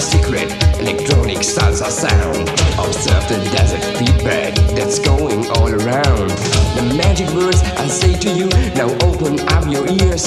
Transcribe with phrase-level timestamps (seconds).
[0.00, 0.50] secret
[0.80, 2.48] electronic salsa sound.
[2.78, 6.30] Observe the desert feedback that's going all around.
[6.76, 10.24] The magic words I say to you, now open up your ears.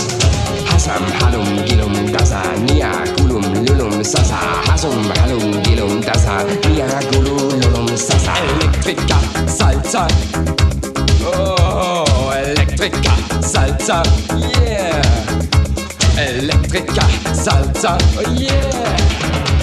[0.69, 4.37] Hasam, halum, gilum, dasa, nia, kulum, lulum, sasa.
[4.67, 8.33] Hasam halum, gilum, dasa, nia, kulum, lulum, sasa.
[8.53, 9.17] Electrica,
[9.47, 10.07] salsa.
[11.25, 14.03] Oh, electrica, salsa.
[14.59, 15.01] Yeah.
[16.17, 17.97] Electrica, salsa.
[18.17, 19.62] Oh, yeah.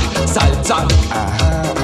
[0.31, 1.80] 在，在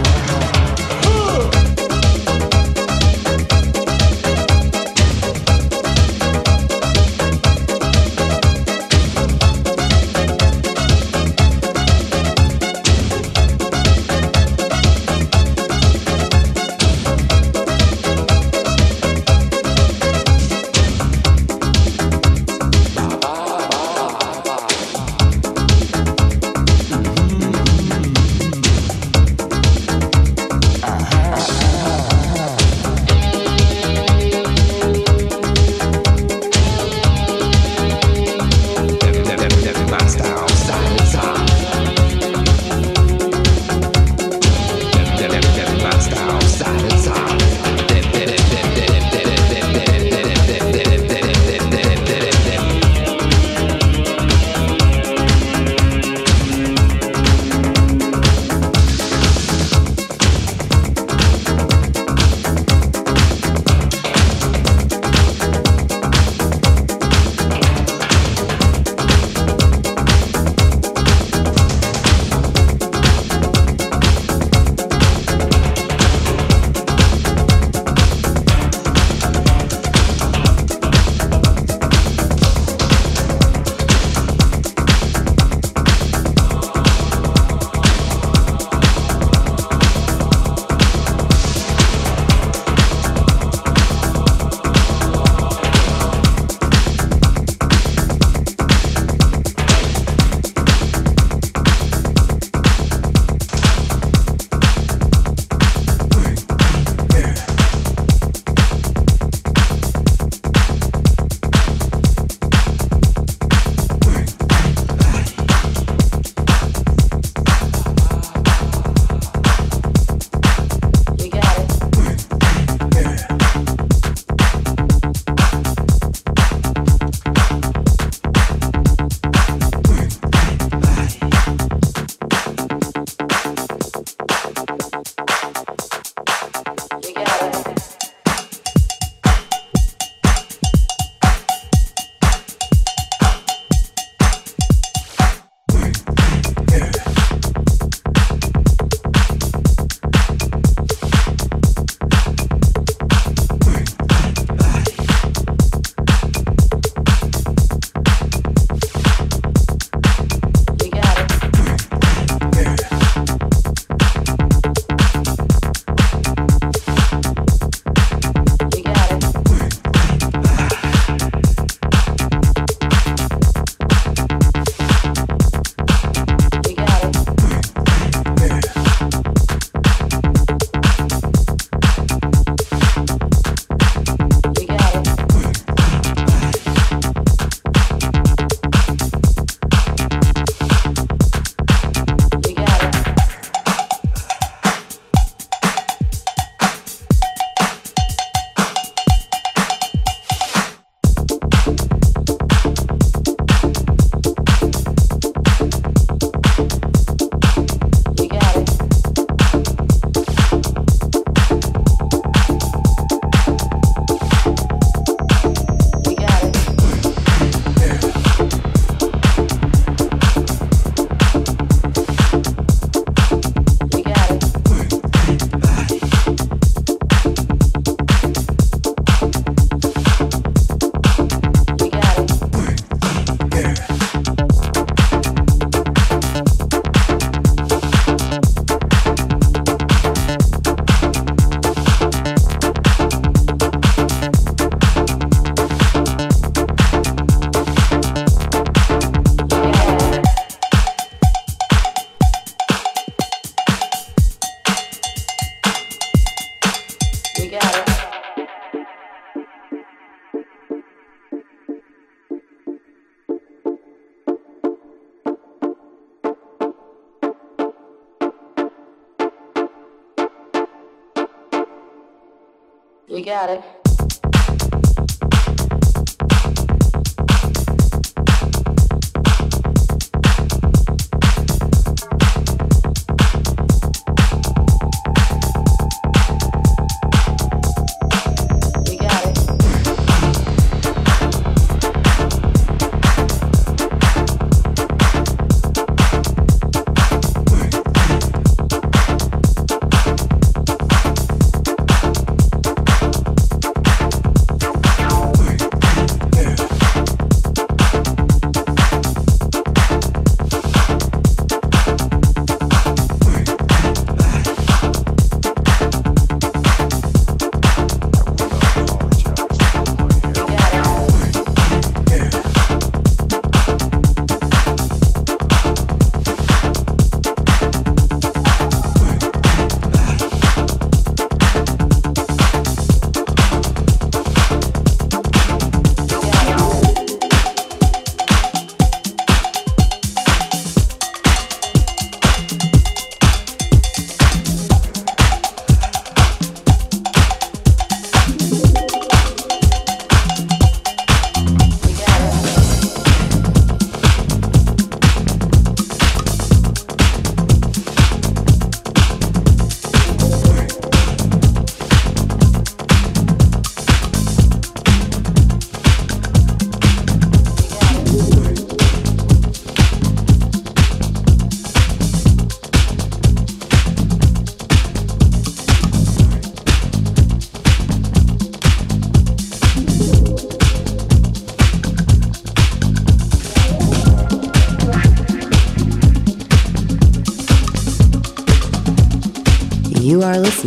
[273.28, 273.87] Got it.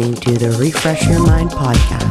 [0.00, 2.09] Listening to the Refresh Your Mind podcast.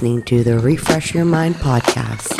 [0.00, 2.39] Listening to the Refresh Your Mind podcast.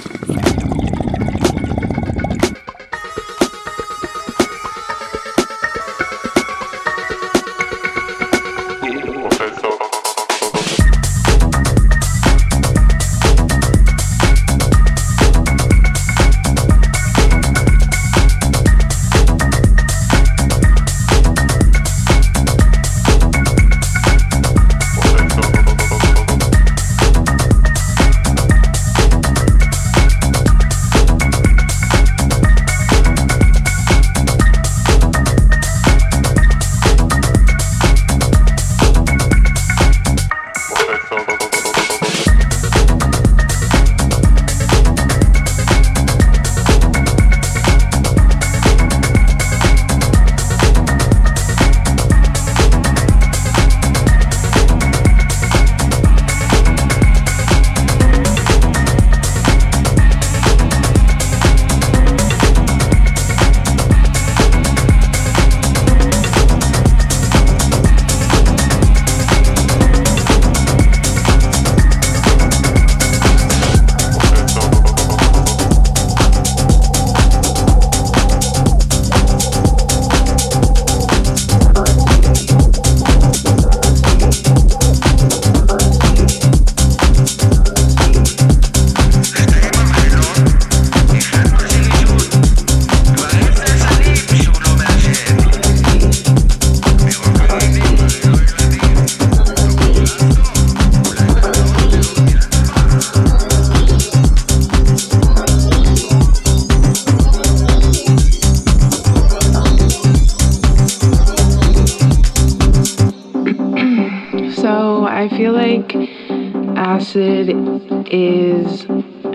[118.12, 118.86] is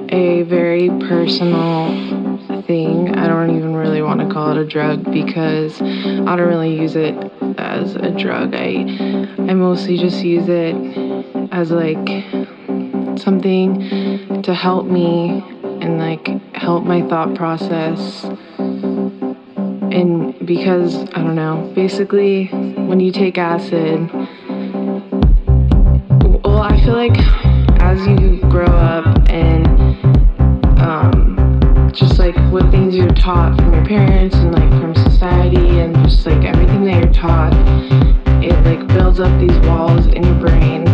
[0.10, 3.16] a very personal thing.
[3.16, 6.96] I don't even really want to call it a drug because I don't really use
[6.96, 7.16] it
[7.58, 8.54] as a drug.
[8.54, 8.86] I
[9.38, 10.76] I mostly just use it
[11.52, 12.08] as like
[13.20, 15.44] something to help me
[15.82, 18.24] and like help my thought process
[19.96, 24.10] and because I don't know, basically when you take acid
[26.44, 27.45] well, I feel like
[27.96, 29.68] as you grow up and
[30.80, 35.96] um, just like what things you're taught from your parents and like from society and
[36.04, 37.54] just like everything that you're taught,
[38.44, 40.85] it like builds up these walls in your brain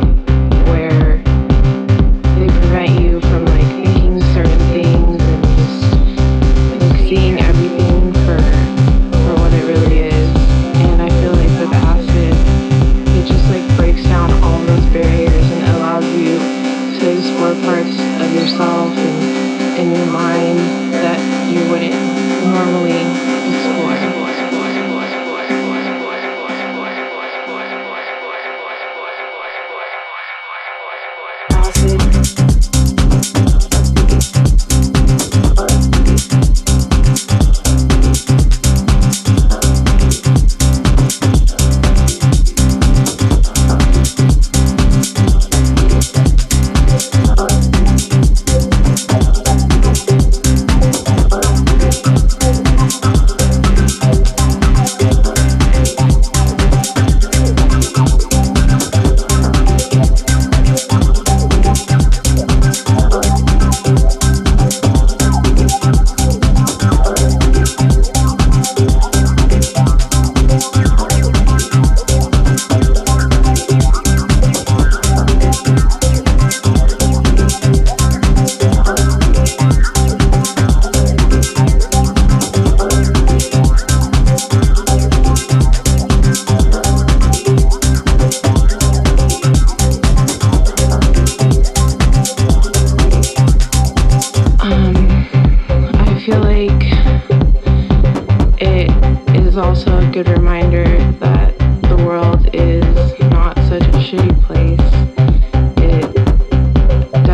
[18.41, 18.80] yourself.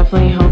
[0.09, 0.46] definitely home.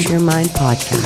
[0.00, 0.99] Refresh Your Mind podcast.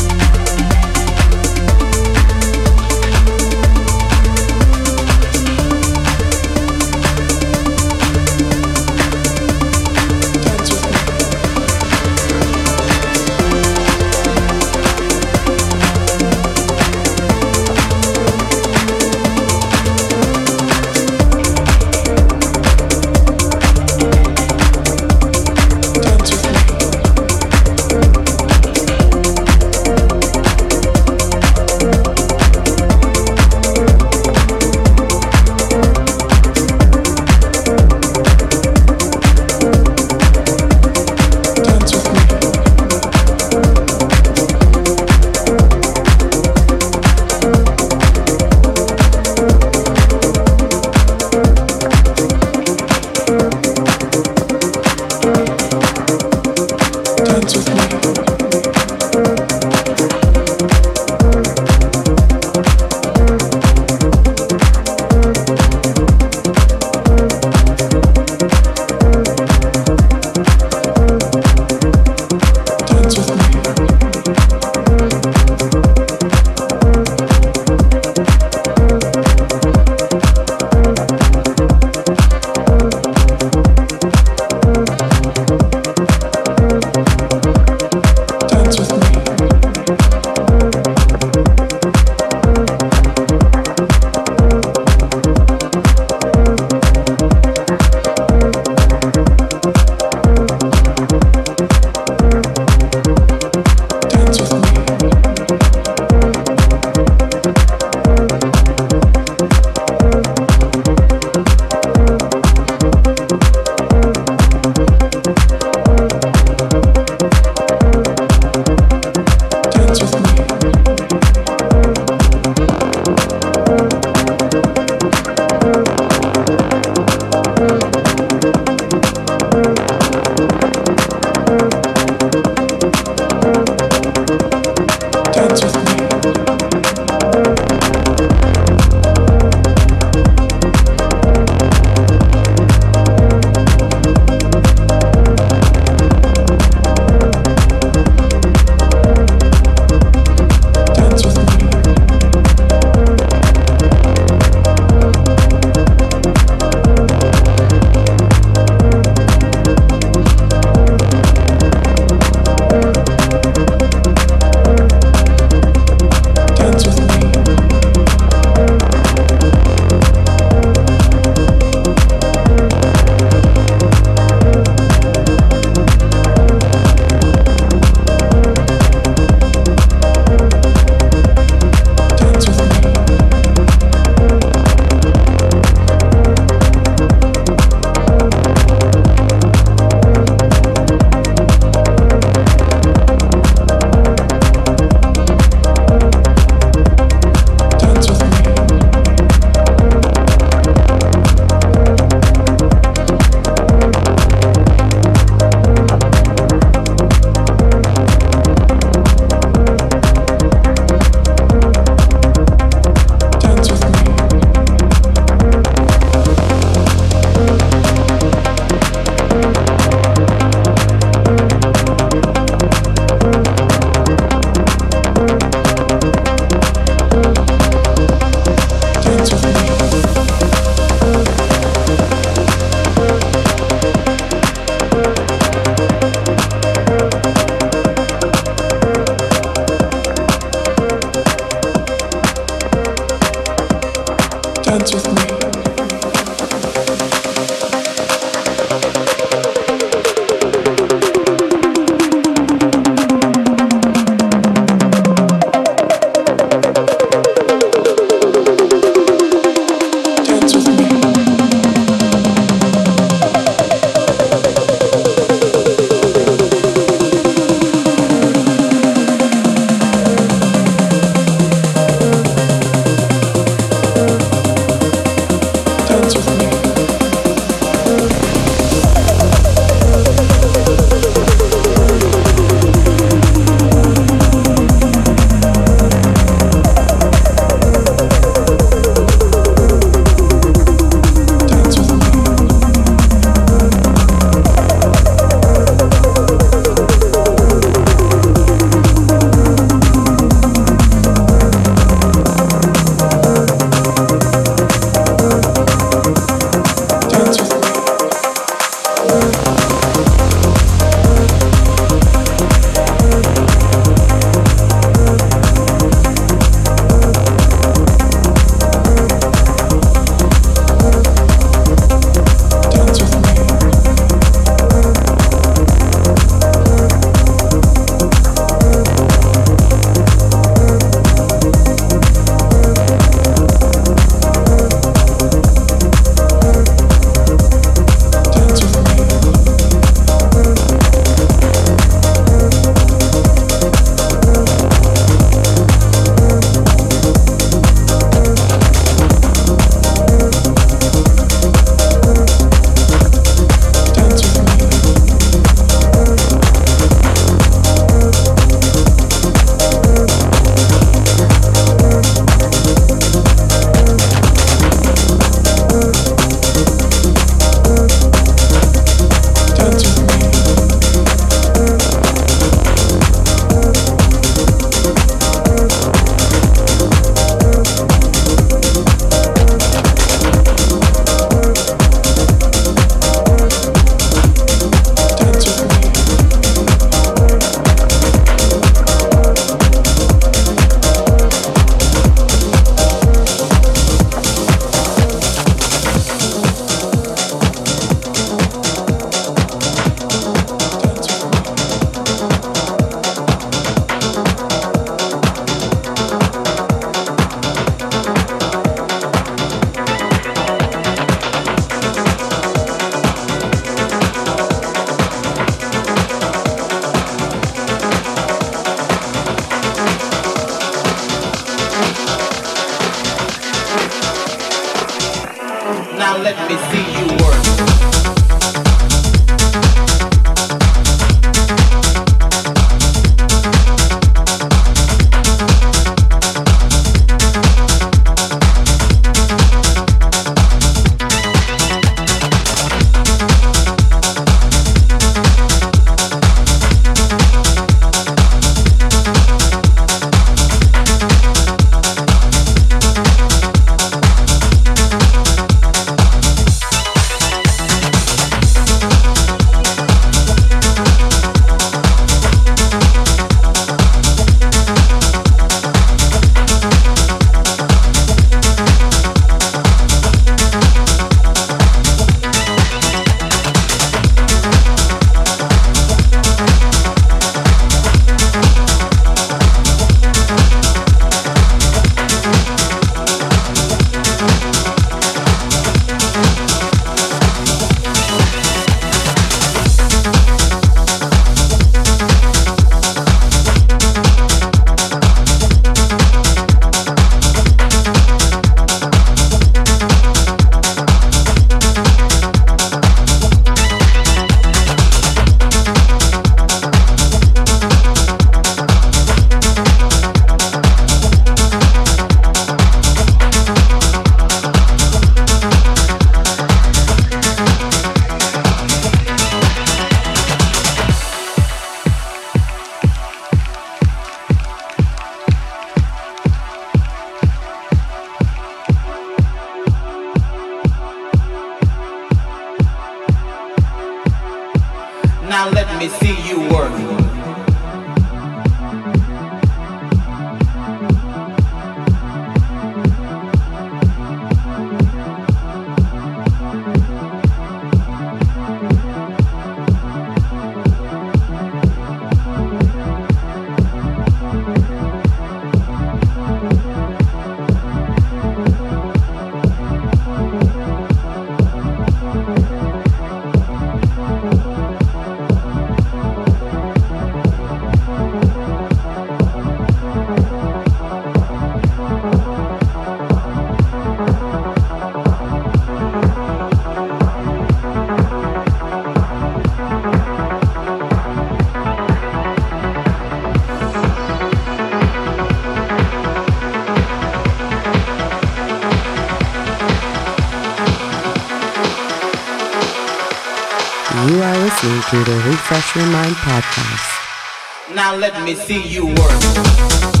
[597.99, 600.00] Let me see you work.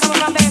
[0.00, 0.41] around, come.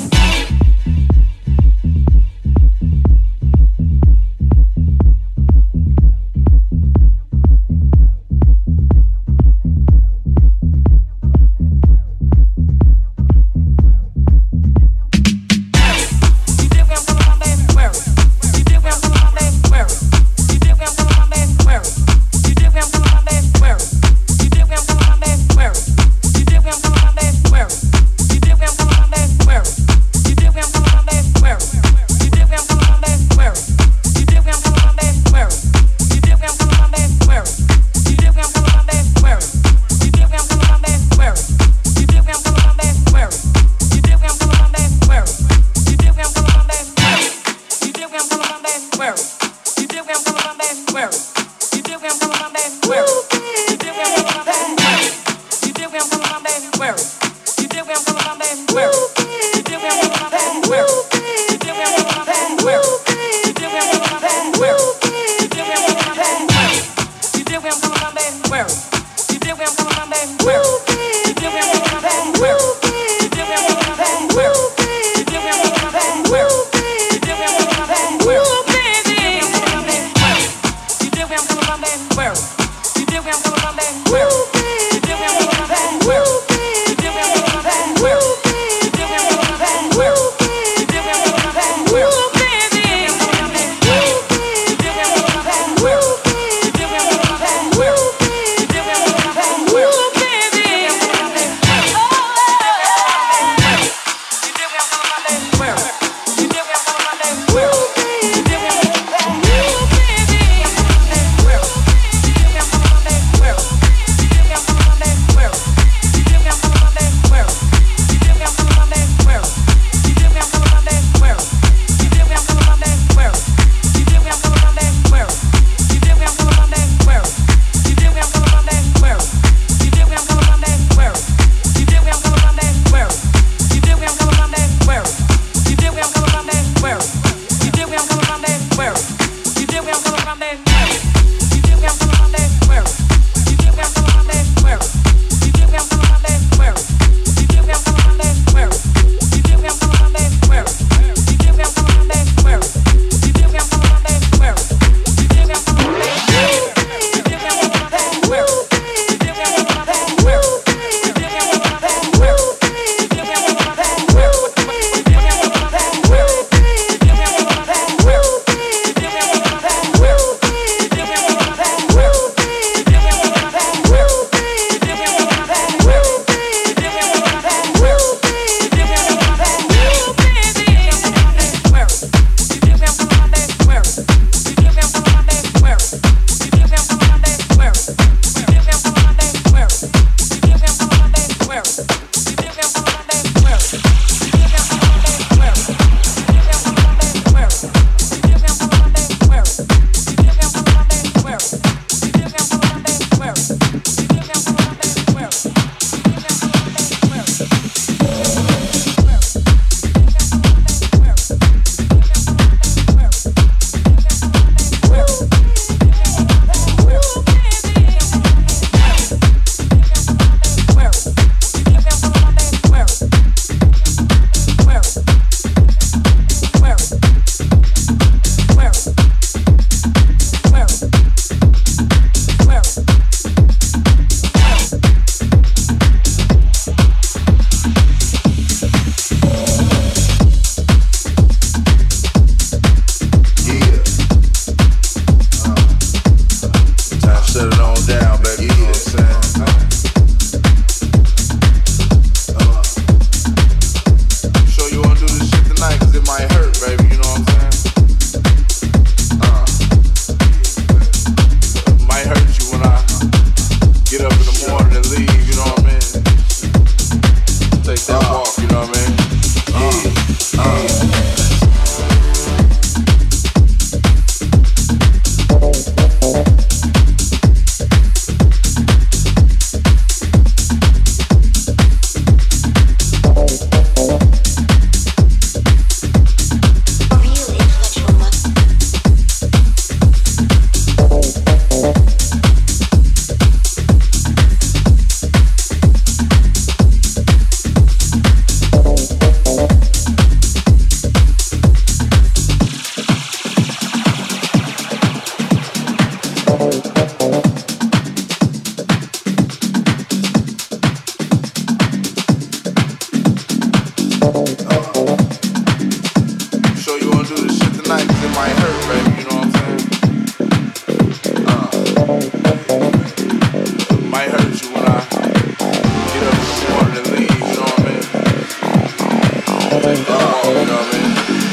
[330.03, 331.30] Thank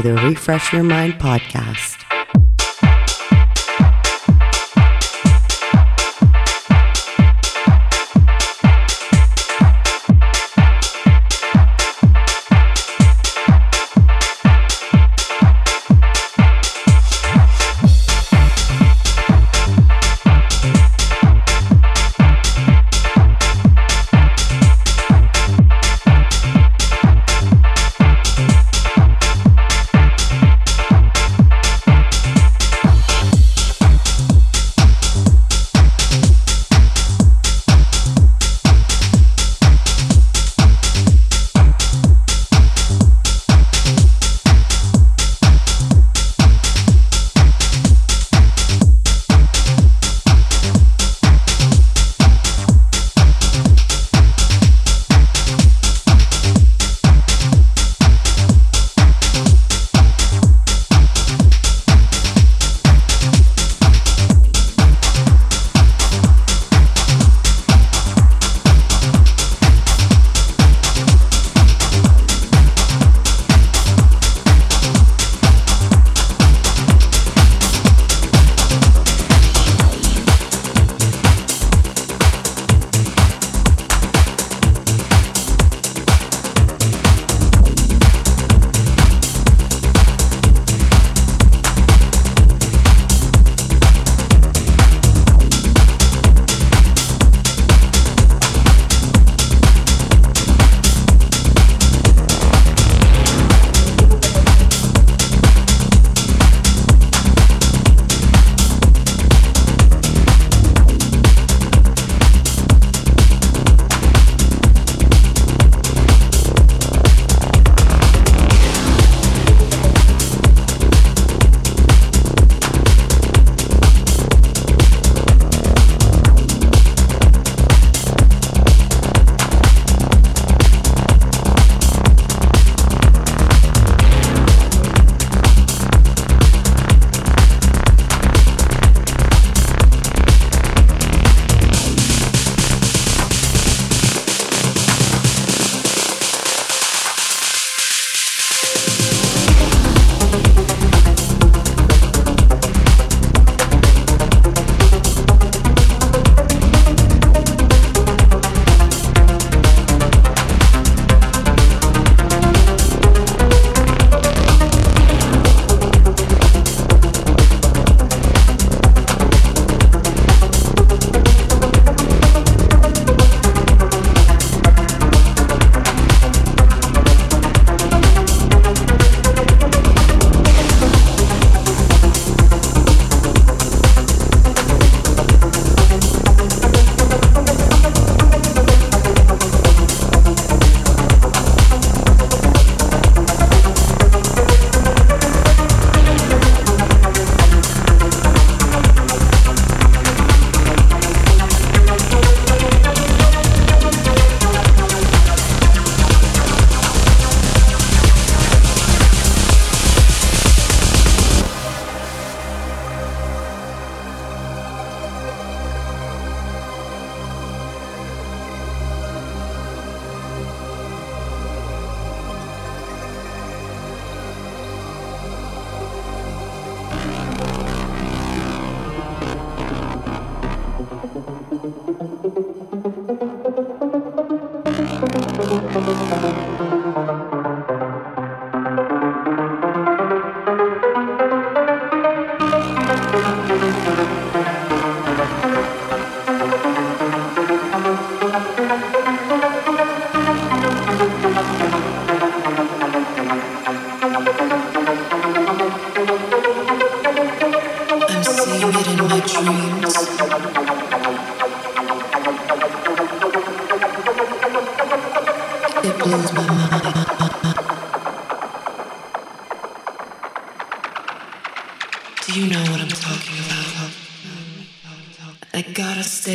[0.00, 1.93] the Refresh Your Mind podcast.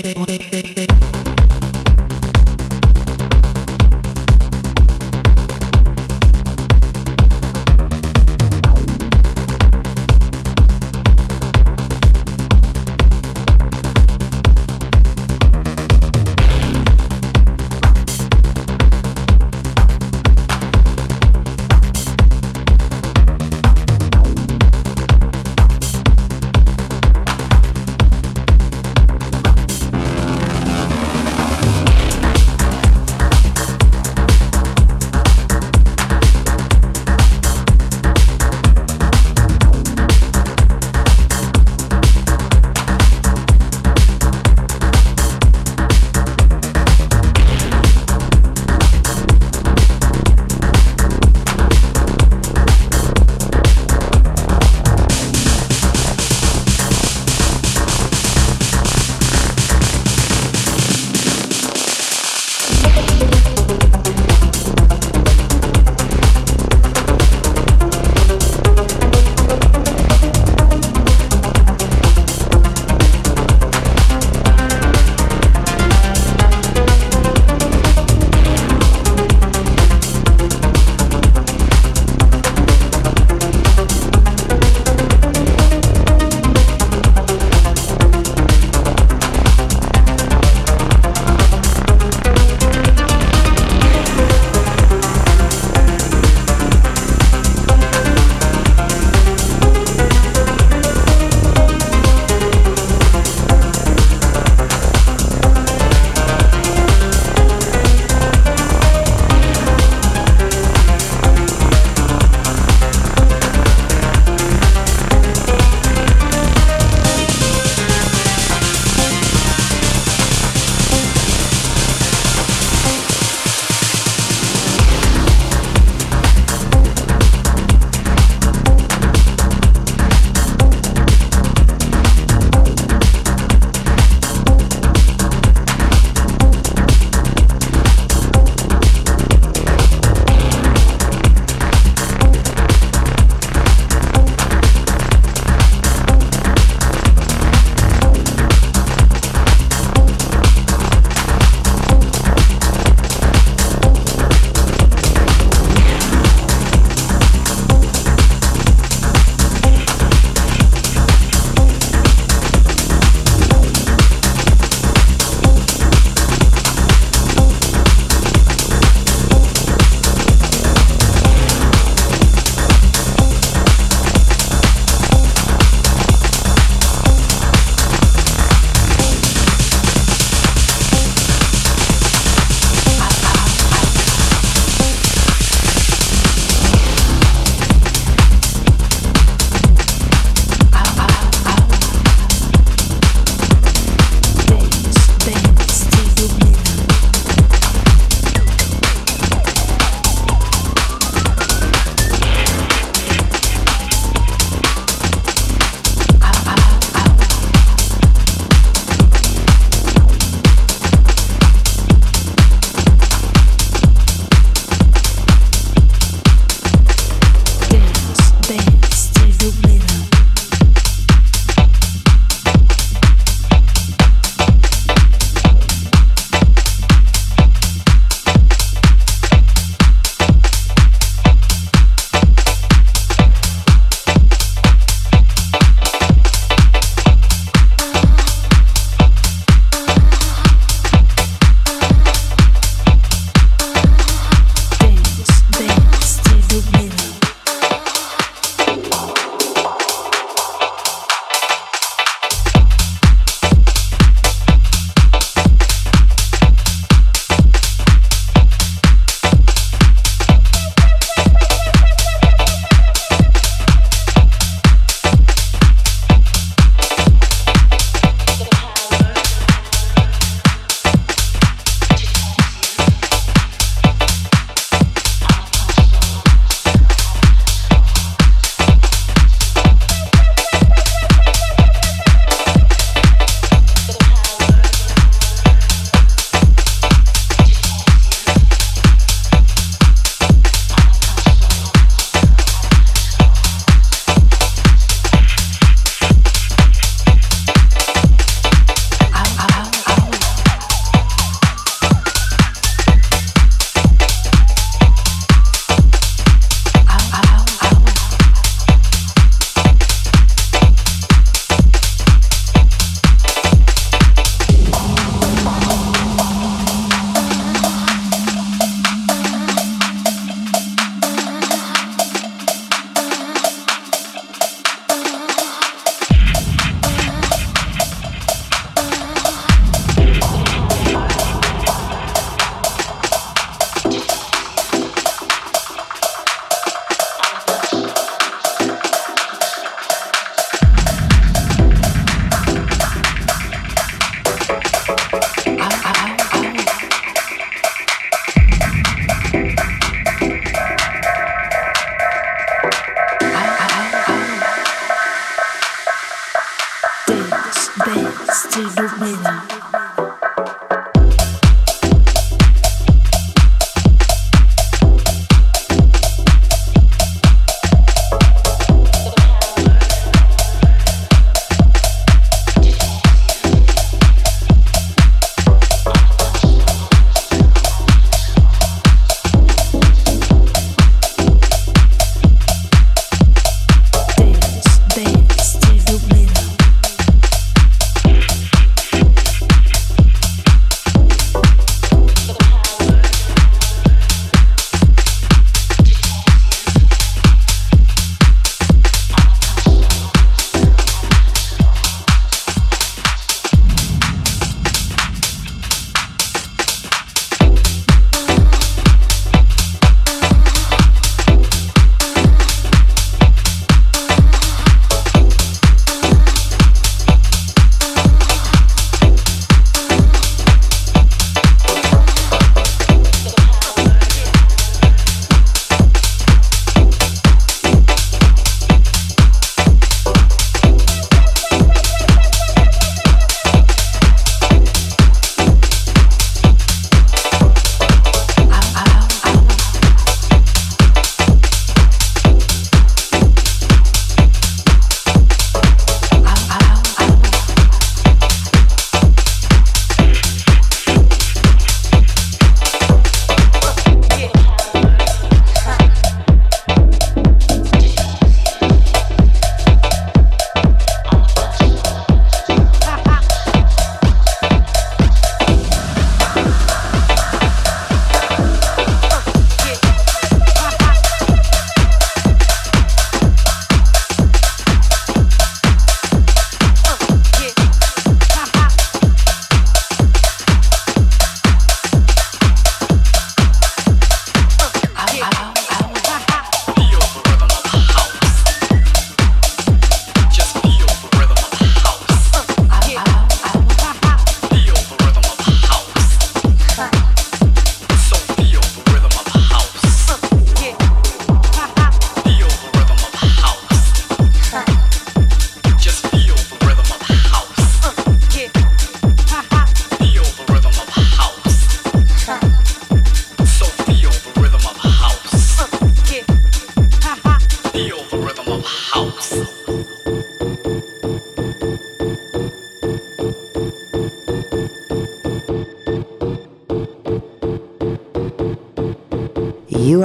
[0.01, 0.28] Stay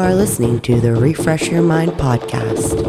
[0.04, 2.83] are listening to the Refresh Your Mind podcast.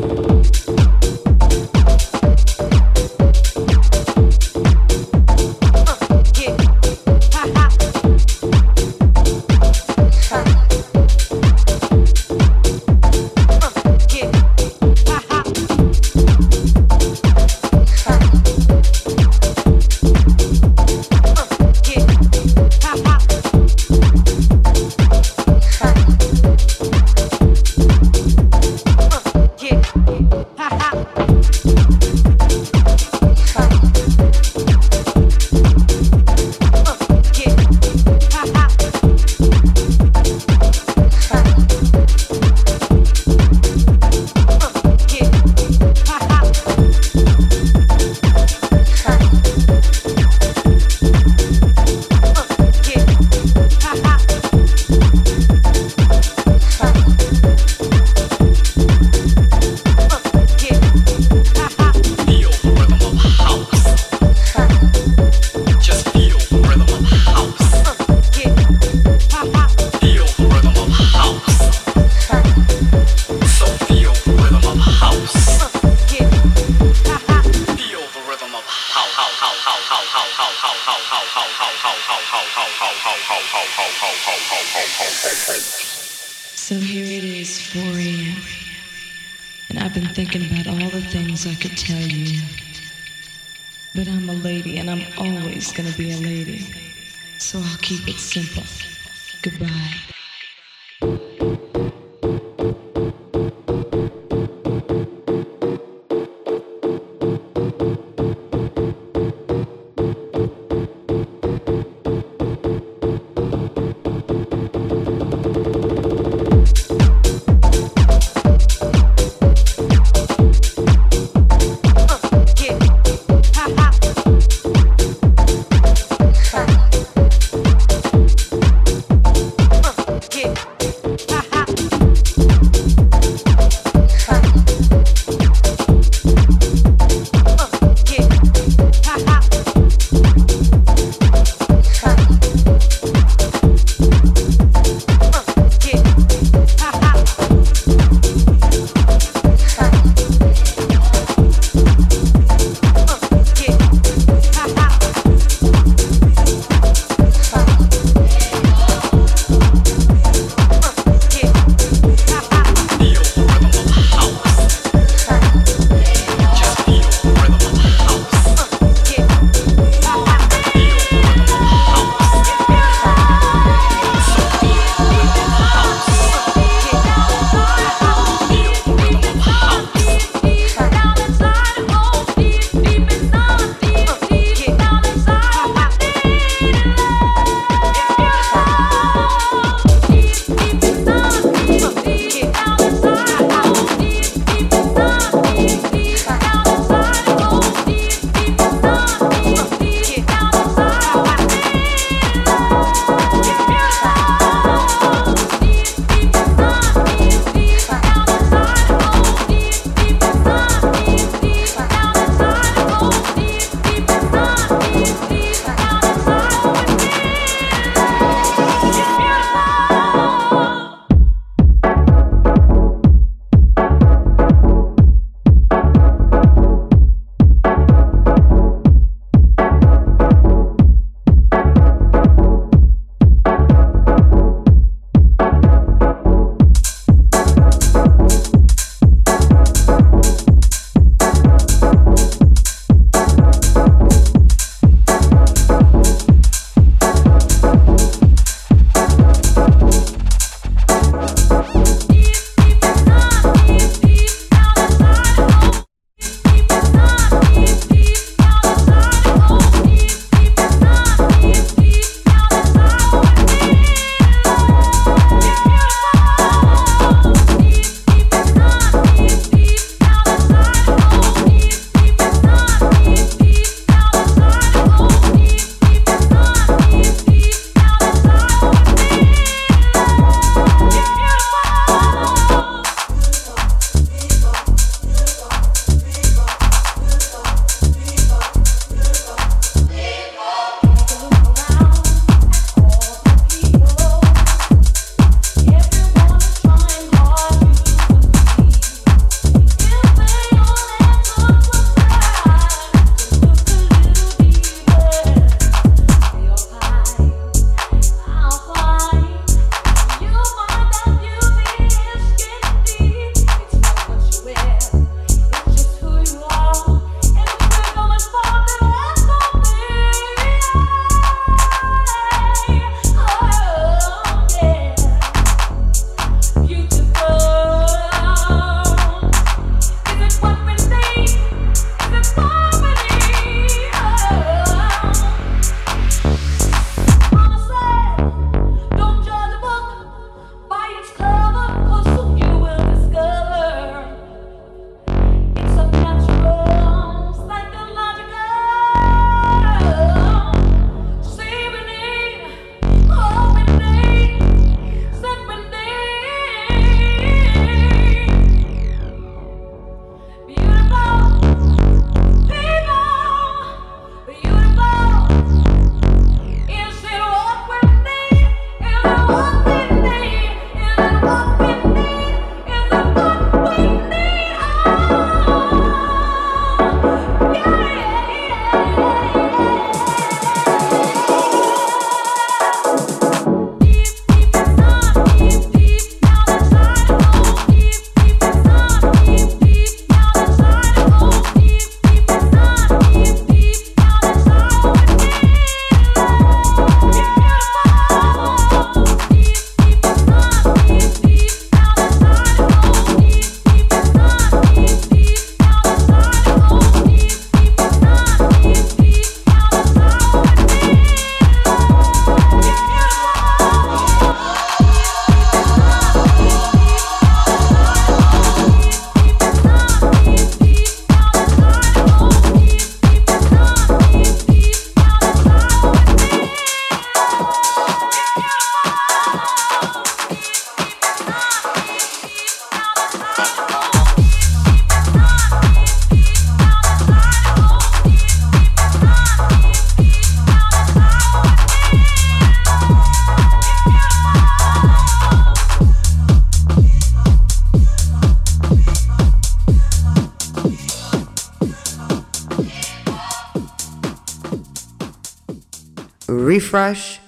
[456.66, 457.20] Refresh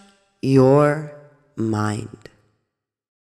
[0.41, 1.06] your.